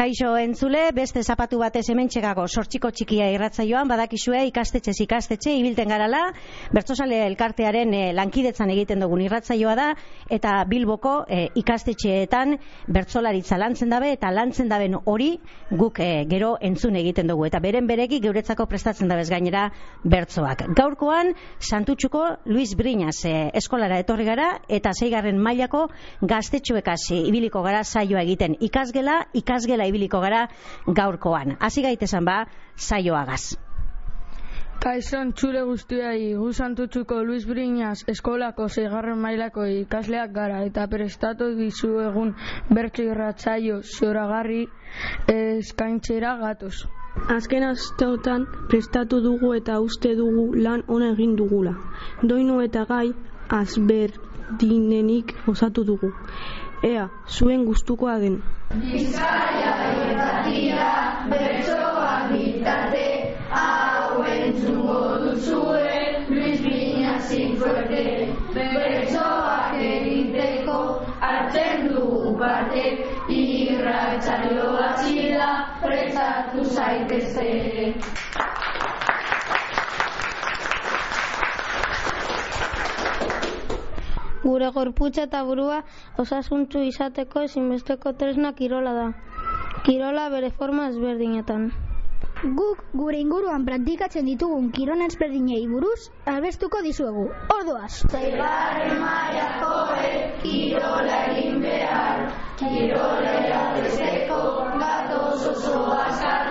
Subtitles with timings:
[0.00, 6.22] Kaixo entzule, beste zapatu batez hemen txekako sortxiko txikia irratzaioan, badakizue ikastetxez ikastetxe, ibilten garala,
[6.72, 9.88] bertzosale elkartearen eh, lankidetzan egiten dugun irratzaioa da,
[10.32, 12.56] eta bilboko eh, ikastetxeetan
[12.88, 15.34] bertzolaritza lantzen dabe, eta lantzen daben hori
[15.82, 19.66] guk eh, gero entzun egiten dugu, eta beren beregi geuretzako prestatzen dabez gainera
[20.00, 20.64] bertzoak.
[20.80, 25.90] Gaurkoan, Santutxuko Luis Briñas eskolara etorri gara, eta zeigarren mailako
[26.24, 28.56] gaztetxuekaz eh, ibiliko gara saioa egiten.
[28.64, 30.46] Ikasgela, ikasgela ibiliko gara
[30.86, 31.56] gaurkoan.
[31.60, 32.44] Hasi gaitesan ba,
[32.76, 33.42] saioagaz.
[34.80, 41.90] Kaizon txure guztiai, gu santutxuko Luis Briñas eskolako zeigarren mailako ikasleak gara eta prestatu dizu
[42.06, 42.30] egun
[42.78, 44.62] bertso irratzaio zoragarri
[45.34, 46.72] eskaintzera gatoz.
[47.36, 51.76] Azken asteotan prestatu dugu eta uste dugu lan ona egin dugula.
[52.32, 53.10] Doinu eta gai
[53.60, 56.14] azberdinenik osatu dugu.
[56.82, 58.38] Ea, zuen gustukoa den.
[58.72, 60.86] Bizkaia irratia,
[61.28, 63.02] bertsoak bitate,
[63.52, 68.32] hau entzungo duzue, Luis Viñas sin fuerte.
[68.54, 70.78] Bertsoak egiteko,
[71.20, 72.86] hartzen du parte,
[73.28, 75.50] irratzaio atxila,
[75.84, 77.50] prestatu zaitezte.
[84.42, 85.82] Gure gorputza eta burua
[86.22, 89.06] osasuntzu izateko ezinbesteko tresna kirola da.
[89.84, 91.70] Kirola bere forma ezberdinetan.
[92.56, 97.26] Guk gure inguruan praktikatzen ditugun kirona ezberdinei buruz albestuko dizuegu.
[97.56, 97.92] Ordoaz!
[98.08, 102.24] Zeigarren maiakoek kirola egin behar,
[102.62, 104.40] kirola eratezeko
[104.80, 106.49] gatoz oso azkar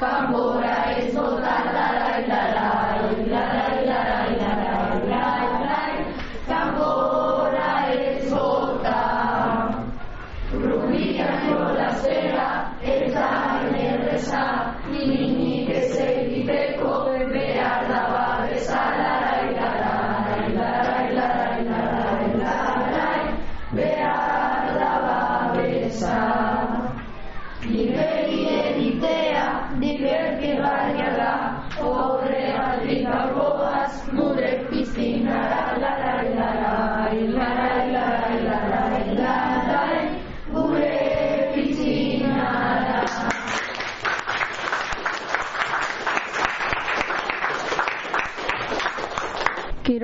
[0.00, 0.49] Come,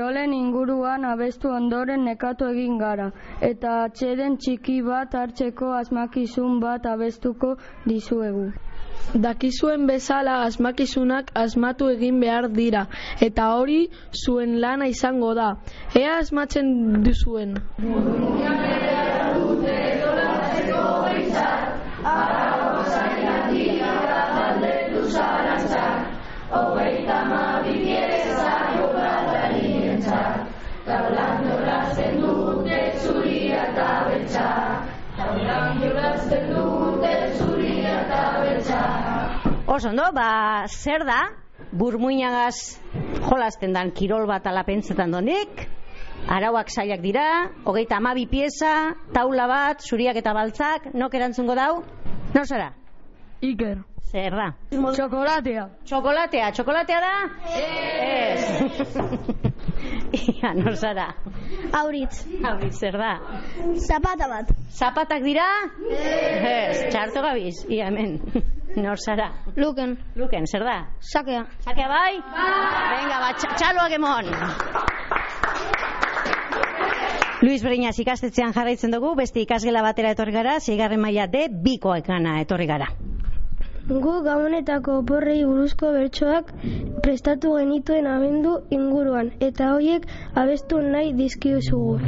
[0.06, 3.06] Kirolen inguruan abestu ondoren nekatu egin gara,
[3.48, 7.50] eta atxeden txiki bat hartzeko asmakizun bat abestuko
[7.88, 8.46] dizuegu.
[9.26, 12.86] Dakizuen bezala asmakizunak asmatu egin behar dira,
[13.30, 13.80] eta hori
[14.24, 15.52] zuen lana izango da.
[16.04, 16.76] Ea asmatzen
[17.08, 17.58] duzuen.
[39.76, 40.08] Oso, no?
[40.16, 41.18] Ba, zer da?
[41.76, 42.80] Burmuinagaz
[43.26, 45.66] jolasten dan kirol bat alapentzetan donik,
[46.32, 47.26] arauak saiak dira,
[47.68, 48.70] hogeita amabi pieza,
[49.12, 51.82] taula bat, zuriak eta baltzak, nok erantzungo dau?
[52.32, 52.70] Nor zara?
[53.44, 53.82] Iker.
[54.08, 54.48] Zer da?
[54.72, 55.68] Txokolatea.
[55.84, 57.14] Txokolatea, txokolatea da?
[57.60, 59.52] Ez.
[60.12, 61.06] Ia, nor zara?
[61.72, 62.24] Auritz.
[62.44, 63.14] Auritz, zer da?
[63.88, 64.50] Zapata bat.
[64.70, 65.46] Zapatak dira?
[65.90, 66.86] Ez.
[66.92, 68.20] Txarto gabiz, ia hemen.
[68.76, 69.30] Nor zara?
[69.56, 69.96] Luken.
[70.20, 70.76] Luken, zer da?
[71.00, 71.46] Sakea.
[71.64, 72.12] Sakea bai?
[72.20, 74.28] Venga, ba, txa- txaloak emon.
[77.42, 82.66] Luis Breñas ikastetxean jarraitzen dugu, beste ikasgela batera etorri gara, zeigarren maila de bikoekana etorri
[82.68, 82.88] gara.
[83.86, 86.48] Gu gabonetako oporrei buruzko bertsoak
[87.04, 90.08] prestatu genituen abendu inguruan, eta hoiek
[90.42, 92.00] abestu nahi dizkizugu.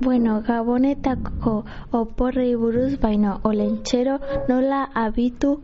[0.00, 1.54] Bueno, gabonetako
[2.00, 5.54] oporrei buruz baino olentxero nola abitu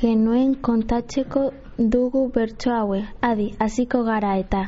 [0.00, 1.44] genuen kontatzeko
[1.78, 3.04] dugu bertso haue.
[3.32, 4.66] Adi, hasiko gara eta.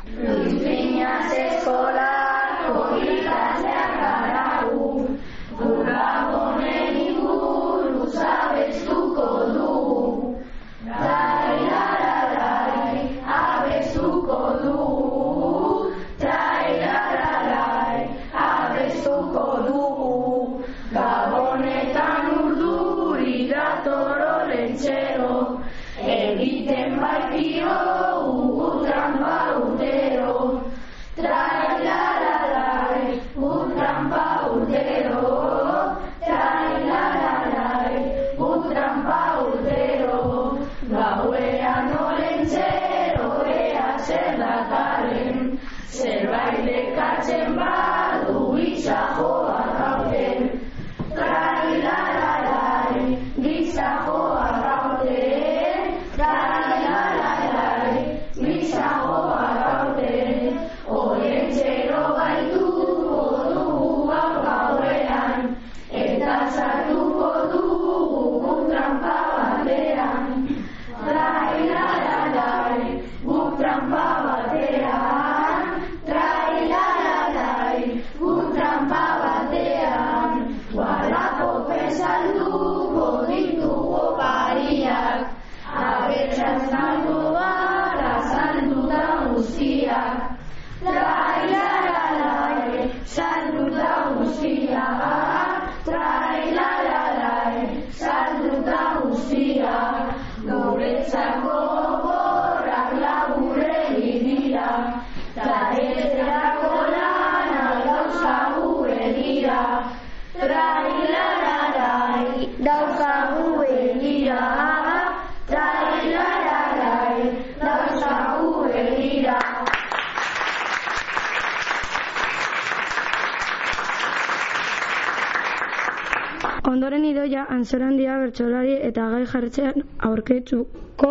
[127.22, 131.10] Idoia anzorandia bertsolari eta gai jartzean aurketzuko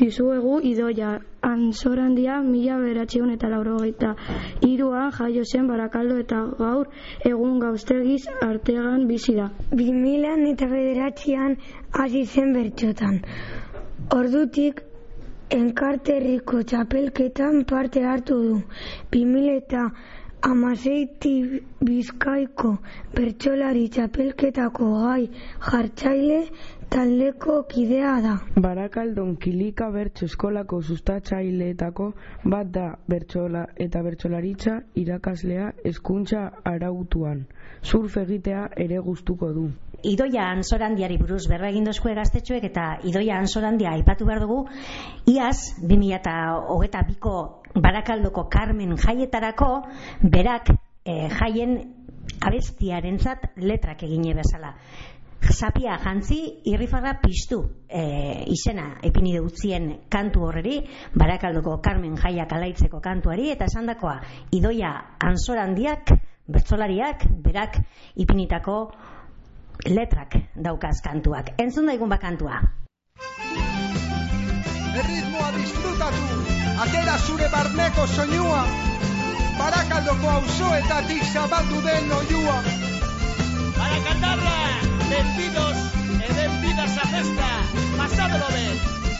[0.00, 1.10] dizuegu idoia
[1.48, 4.10] anzorandia mila beratxion eta laurogeita
[4.68, 6.90] iruan jaio zen barakaldo eta gaur
[7.30, 9.46] egun gauztegiz artegan bizi da.
[9.82, 11.56] 2000 eta bederatzean
[12.00, 13.22] hasi zen bertxotan.
[14.18, 14.82] Ordutik
[15.60, 18.58] enkarterriko txapelketan parte hartu du.
[19.14, 19.86] 2000 eta
[20.44, 21.30] amaseiti
[21.88, 22.70] bizkaiko
[23.16, 25.22] bertsolari txapelketako gai
[25.68, 26.40] jartzaile
[26.94, 28.34] taldeko kidea da.
[28.66, 32.10] Barakaldon kilika bertso eskolako sustatzaileetako
[32.56, 36.44] bat da bertsola eta bertsolaritza irakaslea hezkuntza
[36.74, 37.46] arautuan.
[37.92, 39.66] Surf egitea ere gustuko du.
[40.04, 44.64] Idoia Ansorandiari buruz berba egin dozkue gaztetxoek eta Idoia Ansorandia aipatu behar dugu
[45.32, 47.34] iaz 2022ko
[47.74, 49.70] Barakaldoko Carmen jaietarako
[50.22, 50.70] berak
[51.04, 51.78] eh, jaien
[52.40, 54.74] abestiarentzat letrak egine bezala.
[55.44, 56.38] Zapia jantzi
[56.70, 57.58] irrifarra piztu
[57.88, 58.04] e,
[58.48, 60.78] izena epini utzien kantu horreri,
[61.12, 64.14] Barakaldoko Carmen jaiak alaitzeko kantuari, eta esandakoa
[64.56, 66.14] Idoia Ansorandiak,
[66.48, 67.76] bertsolariak, berak
[68.16, 68.78] ipinitako
[69.86, 71.54] letrak daukaz kantuak.
[71.58, 72.60] Entzun daigun bakantua.
[74.94, 76.38] Erritmoa disfrutatu,
[76.84, 78.62] atera zure barneko soinua,
[79.58, 82.58] barakaldoko auzoetatik zabaldu den oiua.
[83.78, 84.56] Barakaldarra,
[85.10, 85.78] benvidos
[86.22, 87.50] e benvidas a festa,
[87.98, 89.13] pasámelo ben.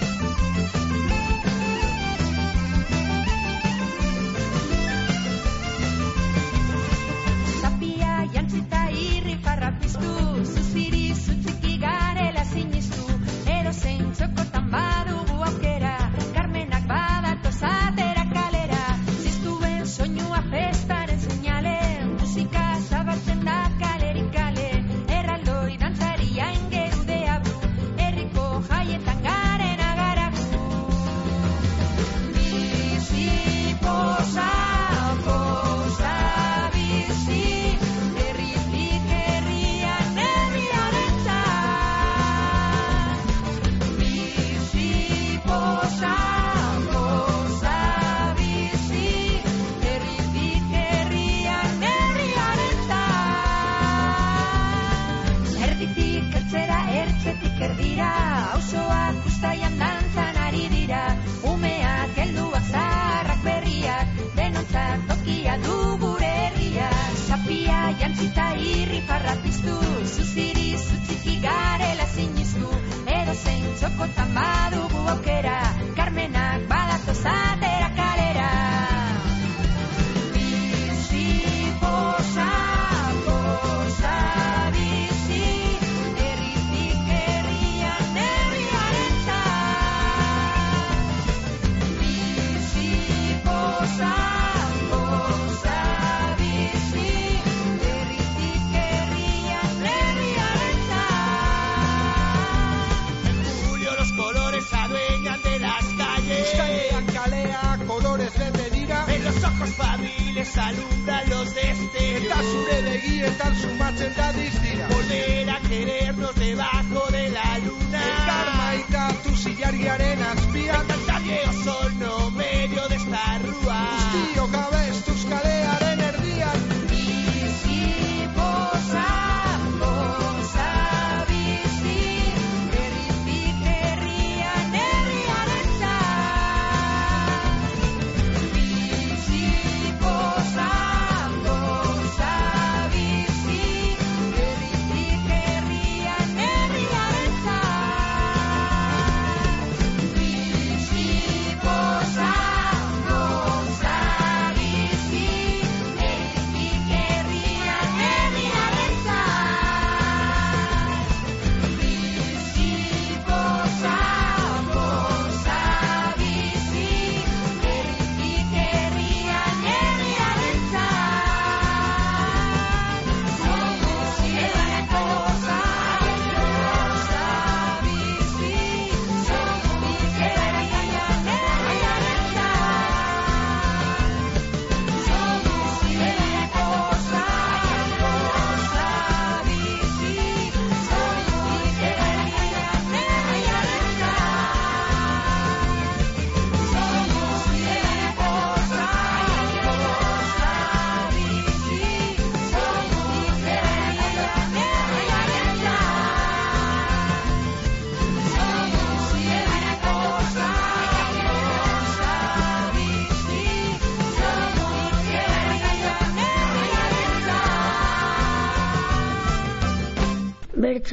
[113.25, 113.74] Zure begietan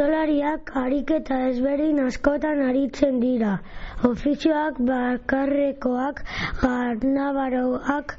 [0.02, 3.52] Bertsolariak ariketa ezberdin askotan aritzen dira.
[4.10, 6.24] Ofizioak bakarrekoak,
[6.62, 8.16] garnabaroak,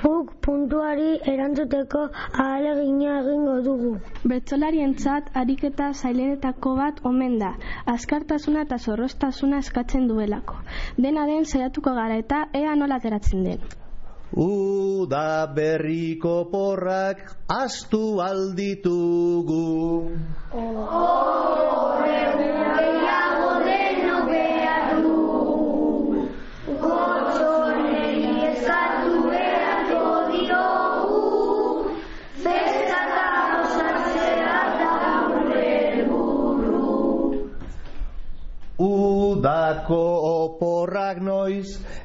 [0.00, 2.02] guk puntuari erantzuteko
[2.46, 3.92] ahalegina egingo dugu.
[4.32, 7.52] Bertsolarientzat ariketa zailenetako bat omen da,
[7.94, 10.58] azkartasuna eta zorroztasuna eskatzen duelako.
[11.06, 13.79] Dena den saiatuko gara eta ea nola ateratzen den.
[14.36, 20.10] Uda berriko porrak astu alditugu.
[20.54, 22.59] Gehiago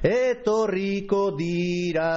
[0.04, 2.12] etorriko dira.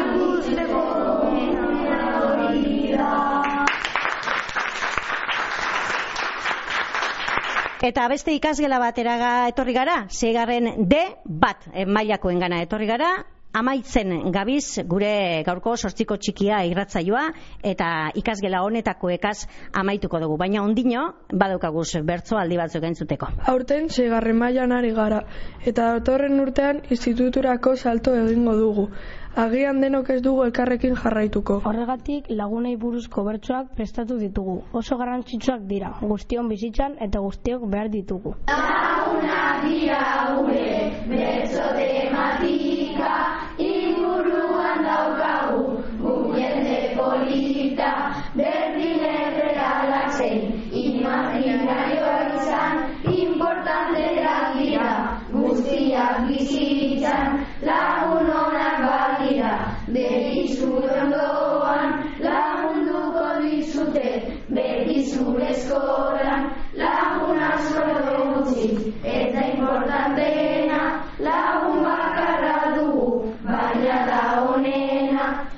[0.00, 0.82] Ikusteko
[1.32, 1.66] mena
[2.54, 3.10] dira
[7.80, 11.86] Eta beste ikasgela bateraga etorri gara, seigarren D bat eh,
[12.60, 17.24] etorri gara, amaitzen gabiz gure gaurko sortziko txikia irratzaioa
[17.72, 20.36] eta ikasgela honetako ekaz amaituko dugu.
[20.38, 23.30] Baina ondino, badaukaguz bertzo aldi batzuk entzuteko.
[23.52, 25.24] Aurten segarren mailan ari gara,
[25.66, 28.88] eta datorren urtean instituturako salto egingo dugu.
[29.40, 31.60] Agian denok ez dugu elkarrekin jarraituko.
[31.70, 34.56] Horregatik lagunei buruzko bertsoak prestatu ditugu.
[34.72, 38.34] Oso garrantzitsuak dira, guztion bizitzan eta guztiok behar ditugu.
[38.50, 40.19] Lagunak dira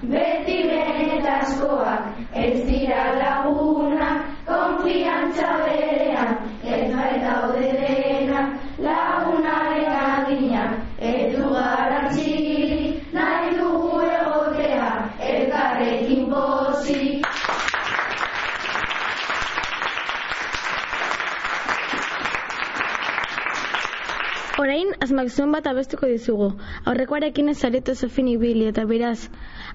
[0.03, 4.09] beti benetazkoak, ez dira laguna,
[4.47, 8.43] konfiantza berean, ez bai daude dena,
[8.79, 10.65] lagunaren adina,
[10.99, 14.91] ez du garantzili, nahi dugu egotea,
[15.33, 17.23] elkarrekin bozi.
[24.63, 26.53] Orain, azmak bat abestuko dizugu.
[26.87, 29.29] Aurrekoarekin ez zaretu zofin ibili eta beraz,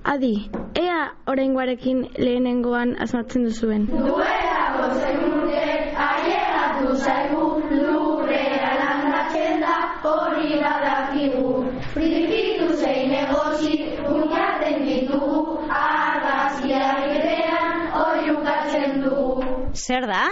[0.07, 0.49] Adi,
[0.79, 3.87] ea oraingoarekin lehenengoan asmatzen duzuen.
[3.91, 9.73] Duelako zenuten ailegatu zaigu lurrera landatzen da
[10.11, 11.51] hori badakigu.
[11.91, 13.81] Frikitu zein egotzi
[14.13, 15.43] uñaten ditugu
[15.81, 19.51] argazkiak erean oiukatzen dugu.
[19.75, 20.23] Zer da?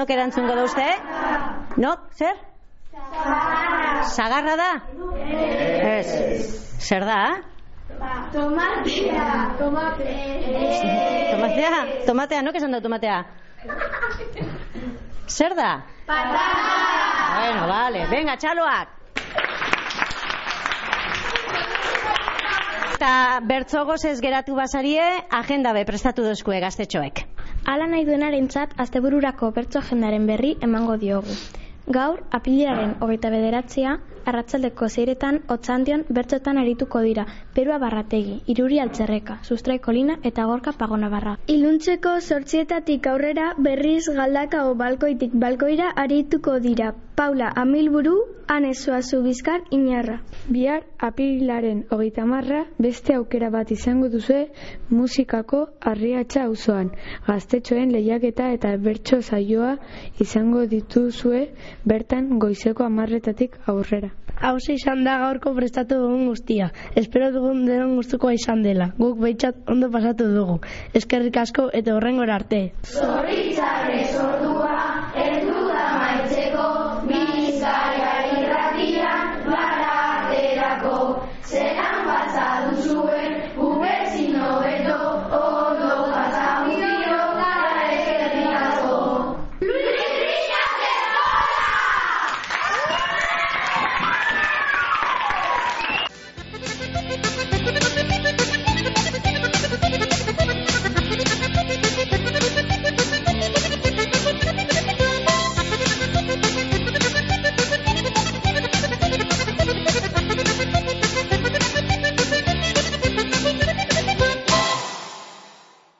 [0.00, 0.88] Nok erantzungo da uste?
[1.76, 2.40] Nok, zer?
[4.16, 4.72] Sagarra da?
[5.92, 6.08] Ez.
[6.88, 7.22] Zer da?
[8.00, 11.30] Tomatea, tomatea.
[11.30, 11.72] Tomatea?
[12.06, 13.24] Tomatea, nok esan da tomatea?
[15.28, 15.82] Zer da?
[16.06, 16.78] Patata.
[17.36, 18.06] Bueno, vale.
[18.10, 18.96] Venga, txaloak.
[22.94, 27.22] Eta bertzogoz ez geratu basarie, agenda be prestatu dozkue gaztetxoek.
[27.68, 31.36] Hala nahi duenarentzat astebururako bertso agendaren berri emango diogu.
[31.88, 39.78] Gaur, apiliraren hogeita bederatzea, arratsaldeko zeiretan otzandion bertsotan arituko dira, Perua Barrategi, Iruri Altzerreka, Sustrai
[39.78, 41.36] Kolina eta Gorka Pagona Barra.
[41.46, 46.92] Iluntzeko sortzietatik aurrera berriz galdakao balkoitik balkoira arituko dira.
[47.20, 48.14] Paula Amilburu,
[48.48, 50.14] Ane Suazu Bizkar, Inarra.
[50.48, 54.40] Bihar apililaren hogeita marra beste aukera bat izango duzue
[54.88, 55.60] musikako
[55.92, 56.90] arriatxa auzoan.
[57.26, 59.76] Gaztetxoen lehiaketa eta bertso saioa
[60.26, 61.44] izango dituzue
[61.84, 64.09] bertan goizeko amarretatik aurrera.
[64.40, 66.70] Hauze izan da gaurko prestatu dugun guztia.
[66.96, 68.86] Espero dugun denon gustukoa izan dela.
[68.96, 70.56] Guk behitzat ondo pasatu dugu.
[70.96, 72.62] Eskerrik asko eta horrengora arte.
[72.88, 74.08] Zorritzarrez